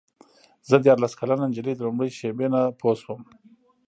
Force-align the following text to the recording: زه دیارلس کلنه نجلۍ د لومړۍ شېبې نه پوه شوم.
زه 0.69 0.75
دیارلس 0.85 1.13
کلنه 1.19 1.45
نجلۍ 1.49 1.73
د 1.75 1.81
لومړۍ 1.87 2.09
شېبې 2.17 2.47
نه 2.53 2.61
پوه 2.79 2.93
شوم. 3.01 3.21